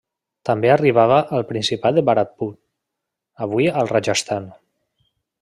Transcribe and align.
També 0.49 0.69
arribava 0.75 1.19
al 1.39 1.45
principat 1.51 1.99
de 1.99 2.03
Bharatpur 2.07 2.49
avui 3.49 3.71
al 3.83 3.93
Rajasthan. 3.93 4.51